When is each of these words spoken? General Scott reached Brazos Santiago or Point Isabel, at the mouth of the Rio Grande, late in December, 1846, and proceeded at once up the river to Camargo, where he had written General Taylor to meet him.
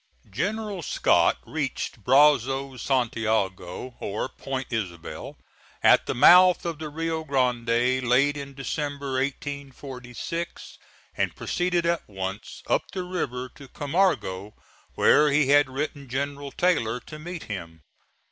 General 0.31 0.81
Scott 0.81 1.37
reached 1.45 2.03
Brazos 2.03 2.81
Santiago 2.81 3.95
or 3.99 4.29
Point 4.29 4.65
Isabel, 4.73 5.37
at 5.83 6.07
the 6.07 6.15
mouth 6.15 6.65
of 6.65 6.79
the 6.79 6.89
Rio 6.89 7.23
Grande, 7.23 7.67
late 8.01 8.35
in 8.35 8.55
December, 8.55 9.11
1846, 9.19 10.79
and 11.15 11.35
proceeded 11.35 11.85
at 11.85 12.01
once 12.09 12.63
up 12.65 12.89
the 12.89 13.03
river 13.03 13.47
to 13.49 13.67
Camargo, 13.67 14.55
where 14.95 15.29
he 15.29 15.49
had 15.49 15.69
written 15.69 16.09
General 16.09 16.51
Taylor 16.51 16.99
to 17.01 17.19
meet 17.19 17.43
him. 17.43 17.83